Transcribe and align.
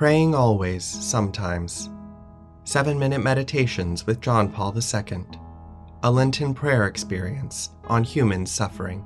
Praying 0.00 0.34
Always, 0.34 0.82
Sometimes. 0.82 1.90
Seven 2.64 2.98
Minute 2.98 3.22
Meditations 3.22 4.06
with 4.06 4.22
John 4.22 4.50
Paul 4.50 4.74
II. 4.74 5.26
A 6.02 6.10
Lenten 6.10 6.54
Prayer 6.54 6.86
Experience 6.86 7.68
on 7.84 8.02
Human 8.04 8.46
Suffering. 8.46 9.04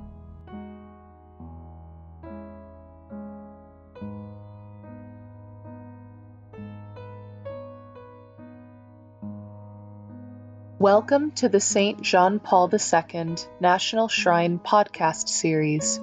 Welcome 10.79 11.31
to 11.31 11.49
the 11.49 11.59
St. 11.59 12.01
John 12.03 12.39
Paul 12.39 12.71
II 12.73 13.35
National 13.59 14.07
Shrine 14.07 14.59
podcast 14.59 15.27
series, 15.27 15.99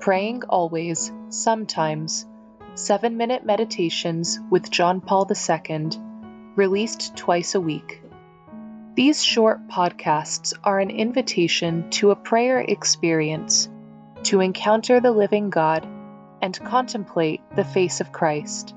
Praying 0.00 0.42
Always, 0.50 1.10
Sometimes 1.30 2.26
Seven 2.76 3.16
Minute 3.16 3.46
Meditations 3.46 4.40
with 4.50 4.68
John 4.68 5.00
Paul 5.00 5.30
II, 5.30 5.90
released 6.56 7.16
twice 7.16 7.54
a 7.54 7.60
week. 7.60 8.02
These 8.96 9.22
short 9.22 9.68
podcasts 9.68 10.54
are 10.64 10.80
an 10.80 10.90
invitation 10.90 11.88
to 11.90 12.10
a 12.10 12.16
prayer 12.16 12.58
experience, 12.58 13.68
to 14.24 14.40
encounter 14.40 14.98
the 14.98 15.12
living 15.12 15.50
God 15.50 15.86
and 16.42 16.58
contemplate 16.64 17.42
the 17.54 17.64
face 17.64 18.00
of 18.00 18.10
Christ. 18.10 18.74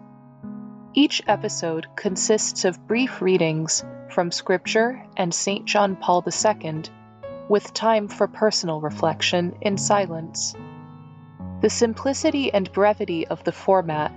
Each 0.93 1.23
episode 1.25 1.87
consists 1.95 2.65
of 2.65 2.87
brief 2.87 3.19
readings 3.19 3.83
from 4.11 4.31
Scripture 4.31 5.03
and 5.17 5.33
St. 5.33 5.65
John 5.65 5.95
Paul 5.95 6.23
II, 6.23 6.83
with 7.49 7.73
time 7.73 8.09
for 8.09 8.27
personal 8.27 8.79
reflection 8.79 9.57
in 9.61 9.79
silence. 9.79 10.53
The 11.67 11.71
simplicity 11.71 12.53
and 12.53 12.71
brevity 12.71 13.27
of 13.27 13.43
the 13.43 13.51
format 13.51 14.13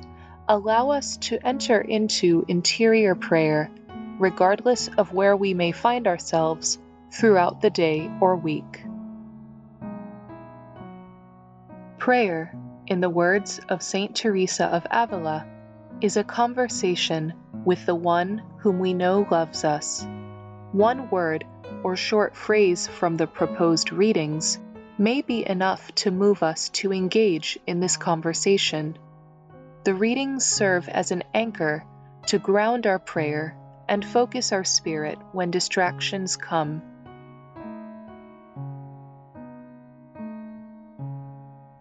allow 0.49 0.91
us 0.91 1.17
to 1.17 1.45
enter 1.45 1.81
into 1.81 2.45
interior 2.47 3.17
prayer 3.17 3.73
regardless 4.21 4.87
of 4.97 5.13
where 5.13 5.37
we 5.37 5.53
may 5.53 5.73
find 5.73 6.07
ourselves 6.07 6.79
throughout 7.11 7.61
the 7.61 7.71
day 7.71 8.09
or 8.21 8.37
week. 8.37 8.85
Prayer, 11.99 12.55
in 12.87 13.01
the 13.01 13.11
words 13.11 13.61
of 13.69 13.83
St. 13.83 14.15
Teresa 14.15 14.67
of 14.67 14.87
Avila, 14.89 15.45
is 16.01 16.17
a 16.17 16.23
conversation 16.23 17.33
with 17.65 17.85
the 17.85 17.97
one 17.97 18.45
whom 18.59 18.79
we 18.79 18.95
know 18.95 19.27
loves 19.29 19.65
us. 19.65 20.07
One 20.71 21.11
word 21.11 21.45
or 21.83 21.97
short 21.97 22.37
phrase 22.37 22.87
from 22.87 23.17
the 23.17 23.27
proposed 23.27 23.91
readings 23.91 24.61
may 25.01 25.23
be 25.23 25.49
enough 25.49 25.91
to 25.95 26.11
move 26.11 26.43
us 26.43 26.69
to 26.69 26.93
engage 26.93 27.59
in 27.67 27.81
this 27.81 27.97
conversation. 27.97 28.99
The 29.85 29.95
readings 29.95 30.45
serve 30.45 30.91
as 30.91 31.11
an 31.11 31.25
anchor 31.33 31.87
to 32.27 32.39
ground 32.39 32.87
our 32.87 32.99
prayer 32.99 33.57
and 33.89 34.05
focus 34.05 34.53
our 34.53 34.63
spirit 34.63 35.19
when 35.33 35.51
distractions 35.51 36.37
come. 36.37 36.83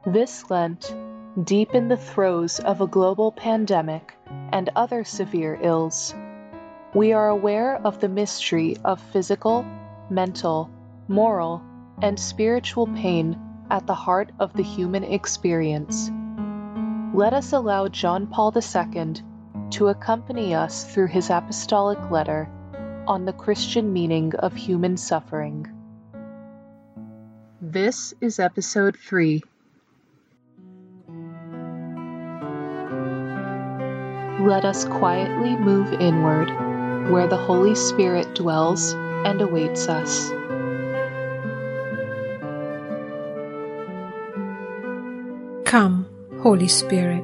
This 0.05 0.49
Lent, 0.49 0.95
deep 1.43 1.75
in 1.75 1.89
the 1.89 1.97
throes 1.97 2.61
of 2.61 2.79
a 2.79 2.87
global 2.87 3.33
pandemic 3.33 4.15
and 4.53 4.69
other 4.77 5.03
severe 5.03 5.59
ills, 5.61 6.15
we 6.93 7.11
are 7.11 7.27
aware 7.27 7.75
of 7.75 7.99
the 7.99 8.07
mystery 8.07 8.77
of 8.85 9.01
physical, 9.11 9.65
mental, 10.09 10.71
moral, 11.09 11.61
and 12.01 12.19
spiritual 12.19 12.87
pain 12.87 13.37
at 13.69 13.85
the 13.85 13.93
heart 13.93 14.31
of 14.39 14.53
the 14.53 14.63
human 14.63 15.03
experience. 15.03 16.09
Let 17.13 17.33
us 17.33 17.53
allow 17.53 17.87
John 17.87 18.27
Paul 18.27 18.53
II 18.55 19.13
to 19.71 19.87
accompany 19.87 20.55
us 20.55 20.83
through 20.83 21.07
his 21.07 21.29
apostolic 21.29 22.09
letter 22.09 22.49
on 23.07 23.25
the 23.25 23.33
Christian 23.33 23.91
meaning 23.91 24.35
of 24.35 24.55
human 24.55 24.97
suffering. 24.97 25.67
This 27.61 28.13
is 28.21 28.39
episode 28.39 28.97
3. 28.97 29.41
Let 34.39 34.63
us 34.63 34.85
quietly 34.85 35.57
move 35.57 35.91
inward, 35.93 36.49
where 37.11 37.27
the 37.27 37.35
Holy 37.35 37.75
Spirit 37.75 38.33
dwells 38.35 38.93
and 38.93 39.41
awaits 39.41 39.89
us. 39.89 40.31
Come, 45.69 46.07
Holy 46.41 46.67
Spirit, 46.67 47.21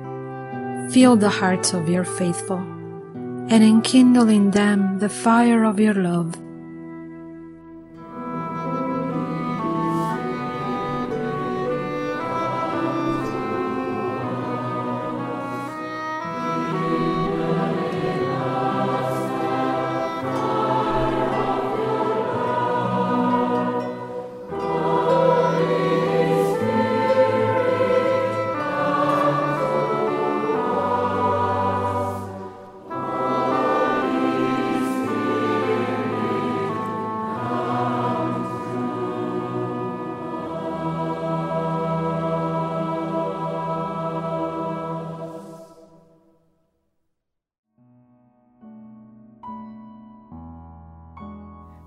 fill 0.93 1.15
the 1.15 1.31
hearts 1.31 1.73
of 1.73 1.89
your 1.89 2.03
faithful, 2.03 2.59
and 3.49 3.63
enkindle 3.63 4.29
in 4.29 4.51
them 4.51 4.99
the 4.99 5.09
fire 5.09 5.63
of 5.63 5.79
your 5.79 5.95
love. 5.95 6.35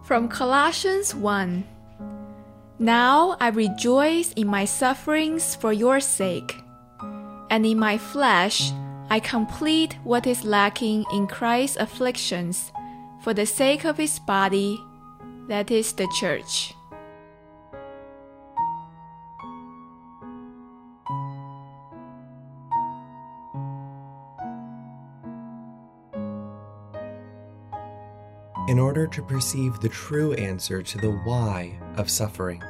From 0.09 0.27
Colossians 0.27 1.15
1 1.15 1.65
Now 2.79 3.37
I 3.41 3.49
rejoice 3.49 4.33
in 4.33 4.47
my 4.47 4.65
sufferings 4.65 5.55
for 5.55 5.71
your 5.71 6.01
sake, 6.01 6.57
and 7.51 7.67
in 7.67 7.79
my 7.79 7.99
flesh 7.99 8.73
I 9.11 9.21
complete 9.21 9.99
what 10.05 10.27
is 10.27 10.47
lacking 10.47 11.05
in 11.13 11.27
Christ's 11.27 11.77
afflictions 11.77 12.73
for 13.21 13.35
the 13.35 13.45
sake 13.45 13.85
of 13.85 13.99
his 13.99 14.19
body, 14.19 14.81
that 15.47 15.71
is 15.71 15.93
the 15.93 16.09
church. 16.19 16.73
In 28.69 28.79
order 28.79 29.07
to 29.07 29.23
perceive 29.23 29.81
the 29.81 29.89
true 29.89 30.35
answer 30.35 30.83
to 30.83 30.99
the 30.99 31.13
why 31.25 31.79
of 31.97 32.11
suffering, 32.11 32.63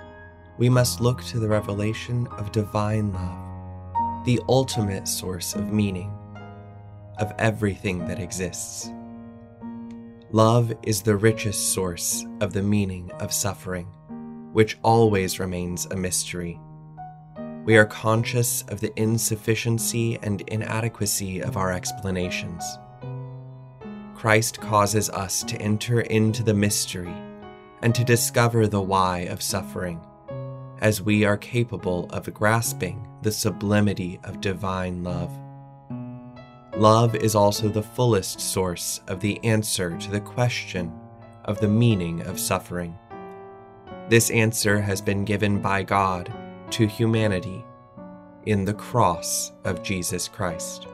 we 0.56 0.68
must 0.68 1.00
look 1.00 1.24
to 1.24 1.40
the 1.40 1.48
revelation 1.48 2.28
of 2.38 2.52
divine 2.52 3.12
love, 3.12 4.24
the 4.24 4.40
ultimate 4.48 5.08
source 5.08 5.56
of 5.56 5.72
meaning, 5.72 6.16
of 7.18 7.32
everything 7.40 8.06
that 8.06 8.20
exists. 8.20 8.92
Love 10.30 10.72
is 10.84 11.02
the 11.02 11.16
richest 11.16 11.72
source 11.72 12.24
of 12.40 12.52
the 12.52 12.62
meaning 12.62 13.10
of 13.18 13.32
suffering, 13.32 13.86
which 14.52 14.78
always 14.84 15.40
remains 15.40 15.86
a 15.86 15.96
mystery. 15.96 16.60
We 17.64 17.76
are 17.76 17.86
conscious 17.86 18.62
of 18.68 18.78
the 18.78 18.92
insufficiency 18.94 20.16
and 20.22 20.42
inadequacy 20.42 21.40
of 21.42 21.56
our 21.56 21.72
explanations 21.72 22.78
Christ 24.18 24.60
causes 24.60 25.08
us 25.10 25.44
to 25.44 25.56
enter 25.62 26.00
into 26.00 26.42
the 26.42 26.52
mystery 26.52 27.14
and 27.82 27.94
to 27.94 28.02
discover 28.02 28.66
the 28.66 28.82
why 28.82 29.20
of 29.30 29.40
suffering, 29.40 30.00
as 30.80 31.00
we 31.00 31.24
are 31.24 31.36
capable 31.36 32.10
of 32.10 32.34
grasping 32.34 33.06
the 33.22 33.30
sublimity 33.30 34.18
of 34.24 34.40
divine 34.40 35.04
love. 35.04 35.30
Love 36.76 37.14
is 37.14 37.36
also 37.36 37.68
the 37.68 37.80
fullest 37.80 38.40
source 38.40 39.00
of 39.06 39.20
the 39.20 39.38
answer 39.44 39.96
to 39.98 40.10
the 40.10 40.20
question 40.20 40.92
of 41.44 41.60
the 41.60 41.68
meaning 41.68 42.20
of 42.22 42.40
suffering. 42.40 42.98
This 44.08 44.30
answer 44.30 44.80
has 44.80 45.00
been 45.00 45.24
given 45.24 45.62
by 45.62 45.84
God 45.84 46.32
to 46.72 46.88
humanity 46.88 47.64
in 48.46 48.64
the 48.64 48.74
cross 48.74 49.52
of 49.64 49.84
Jesus 49.84 50.26
Christ. 50.26 50.87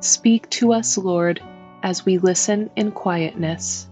Speak 0.00 0.48
to 0.50 0.72
us, 0.74 0.96
Lord, 0.96 1.42
as 1.82 2.06
we 2.06 2.18
listen 2.18 2.70
in 2.76 2.92
quietness. 2.92 3.88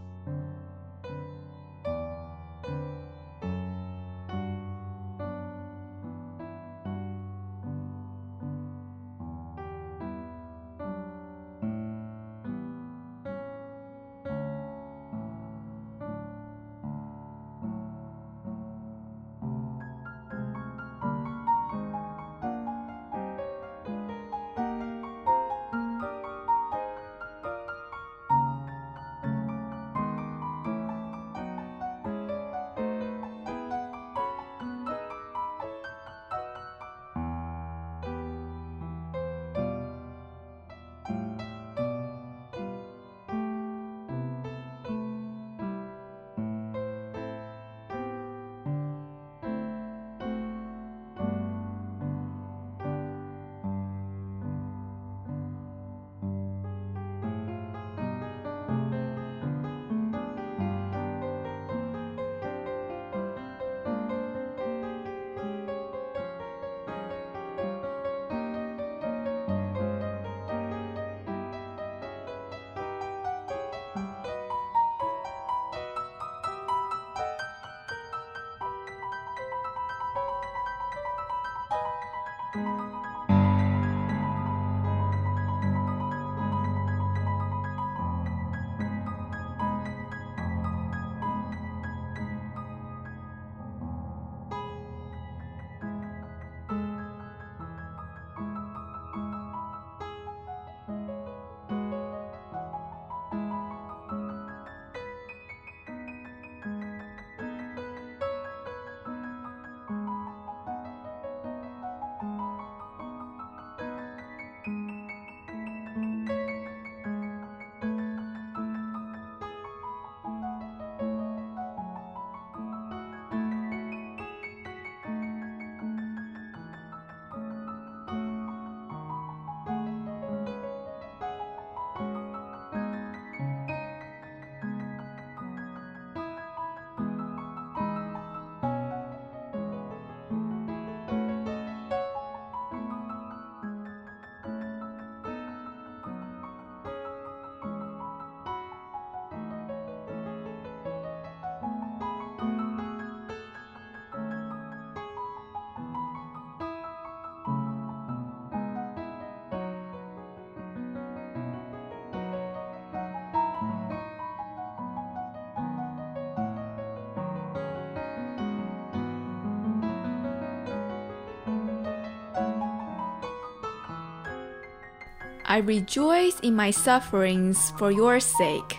I 175.49 175.59
rejoice 175.59 176.41
in 176.41 176.57
my 176.57 176.73
sufferings 176.73 177.71
for 177.79 177.93
your 177.93 178.19
sake. 178.19 178.79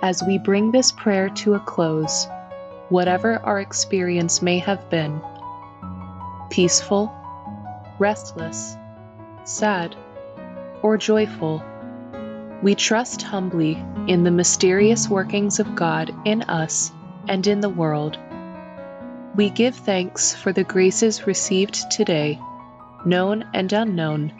As 0.00 0.22
we 0.22 0.38
bring 0.38 0.70
this 0.70 0.92
prayer 0.92 1.28
to 1.42 1.54
a 1.54 1.60
close, 1.60 2.28
whatever 2.88 3.38
our 3.40 3.60
experience 3.60 4.40
may 4.40 4.58
have 4.58 4.88
been 4.88 5.20
peaceful, 6.50 7.12
restless, 7.98 8.76
sad, 9.44 9.96
or 10.82 10.96
joyful 10.96 11.64
we 12.62 12.74
trust 12.74 13.22
humbly 13.22 13.82
in 14.06 14.22
the 14.22 14.30
mysterious 14.30 15.08
workings 15.08 15.60
of 15.60 15.74
God 15.74 16.14
in 16.26 16.42
us 16.42 16.92
and 17.30 17.46
in 17.46 17.60
the 17.60 17.68
world. 17.68 18.18
We 19.36 19.50
give 19.50 19.76
thanks 19.76 20.34
for 20.34 20.52
the 20.52 20.64
graces 20.64 21.28
received 21.28 21.88
today, 21.92 22.40
known 23.06 23.48
and 23.54 23.72
unknown, 23.72 24.32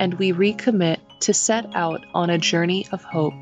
and 0.00 0.14
we 0.14 0.32
recommit 0.32 0.96
to 1.20 1.34
set 1.34 1.76
out 1.76 2.06
on 2.14 2.30
a 2.30 2.38
journey 2.38 2.86
of 2.90 3.04
hope. 3.04 3.34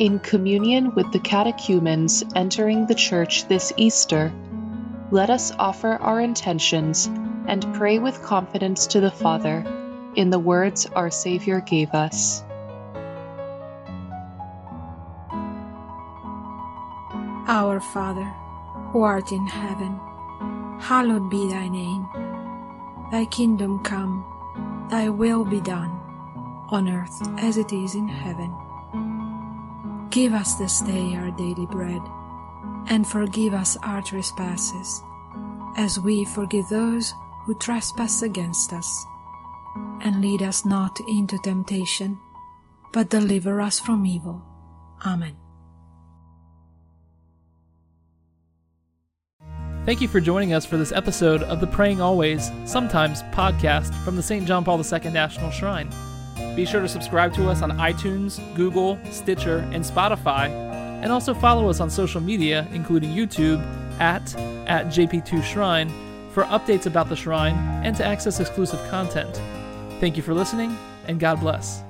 In 0.00 0.18
communion 0.18 0.96
with 0.96 1.12
the 1.12 1.20
catechumens 1.20 2.24
entering 2.34 2.88
the 2.88 2.96
Church 2.96 3.46
this 3.46 3.72
Easter, 3.76 4.32
let 5.12 5.28
us 5.28 5.52
offer 5.58 5.92
our 5.92 6.18
intentions 6.18 7.04
and 7.46 7.74
pray 7.74 7.98
with 7.98 8.22
confidence 8.22 8.86
to 8.86 9.00
the 9.00 9.10
Father 9.10 9.62
in 10.16 10.30
the 10.30 10.38
words 10.38 10.86
our 10.86 11.10
Savior 11.10 11.60
gave 11.60 11.90
us. 11.90 12.42
Our 17.46 17.78
Father, 17.92 18.24
who 18.92 19.02
art 19.02 19.32
in 19.32 19.46
heaven, 19.46 20.00
hallowed 20.80 21.28
be 21.28 21.46
thy 21.46 21.68
name. 21.68 22.08
Thy 23.10 23.26
kingdom 23.26 23.84
come, 23.84 24.24
thy 24.88 25.10
will 25.10 25.44
be 25.44 25.60
done, 25.60 25.90
on 26.70 26.88
earth 26.88 27.20
as 27.36 27.58
it 27.58 27.70
is 27.70 27.94
in 27.94 28.08
heaven. 28.08 28.50
Give 30.08 30.32
us 30.32 30.54
this 30.54 30.80
day 30.80 31.14
our 31.16 31.30
daily 31.32 31.66
bread, 31.66 32.00
and 32.88 33.06
forgive 33.06 33.54
us 33.54 33.76
our 33.82 34.02
trespasses, 34.02 35.02
as 35.76 35.98
we 36.00 36.24
forgive 36.24 36.68
those 36.68 37.12
who 37.44 37.58
trespass 37.58 38.22
against 38.22 38.72
us. 38.72 39.04
And 40.02 40.20
lead 40.20 40.42
us 40.42 40.64
not 40.64 40.98
into 41.08 41.38
temptation, 41.38 42.18
but 42.92 43.08
deliver 43.08 43.60
us 43.60 43.78
from 43.80 44.04
evil. 44.04 44.42
Amen. 45.06 45.36
Thank 49.84 50.00
you 50.00 50.06
for 50.06 50.20
joining 50.20 50.52
us 50.52 50.64
for 50.64 50.76
this 50.76 50.92
episode 50.92 51.42
of 51.42 51.60
the 51.60 51.66
Praying 51.66 52.00
Always, 52.00 52.52
Sometimes 52.66 53.22
podcast 53.34 53.92
from 54.04 54.14
the 54.14 54.22
St. 54.22 54.46
John 54.46 54.64
Paul 54.64 54.78
II 54.78 55.10
National 55.10 55.50
Shrine. 55.50 55.90
Be 56.54 56.64
sure 56.64 56.80
to 56.82 56.88
subscribe 56.88 57.34
to 57.34 57.48
us 57.48 57.62
on 57.62 57.72
iTunes, 57.78 58.38
Google, 58.54 58.96
Stitcher, 59.10 59.68
and 59.72 59.82
Spotify, 59.84 60.71
and 61.02 61.12
also 61.12 61.34
follow 61.34 61.68
us 61.68 61.80
on 61.80 61.90
social 61.90 62.20
media, 62.20 62.66
including 62.72 63.10
YouTube 63.10 63.60
at, 64.00 64.34
at 64.66 64.86
JP2 64.86 65.42
Shrine, 65.42 65.92
for 66.30 66.44
updates 66.44 66.86
about 66.86 67.08
the 67.08 67.16
shrine 67.16 67.54
and 67.84 67.94
to 67.96 68.04
access 68.04 68.40
exclusive 68.40 68.80
content. 68.88 69.40
Thank 70.00 70.16
you 70.16 70.22
for 70.22 70.32
listening, 70.32 70.76
and 71.06 71.20
God 71.20 71.40
bless. 71.40 71.82